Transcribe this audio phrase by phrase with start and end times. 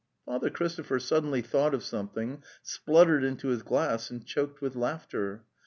[0.25, 5.43] Father Christopher suddenly thought of some thing, spluttered into his glass and choked with laughter.